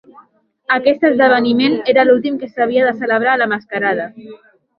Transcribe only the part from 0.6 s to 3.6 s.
Aquest esdeveniment era l'últim que s'havia de celebrar a La